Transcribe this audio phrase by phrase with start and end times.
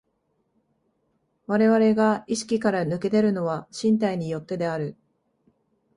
[1.45, 4.97] 我々が意識から脱け出るのは身体に依ってである。